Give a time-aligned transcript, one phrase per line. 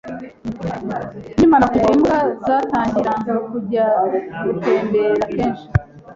[1.35, 3.11] Nkimara kugira imbwa, nzatangira
[3.51, 3.85] kujya
[4.45, 5.65] gutembera kenshi.